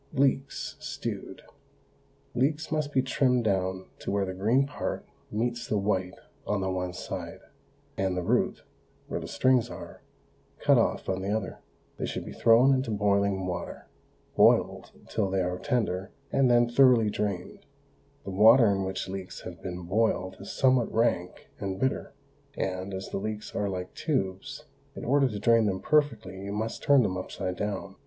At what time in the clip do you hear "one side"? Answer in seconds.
6.71-7.41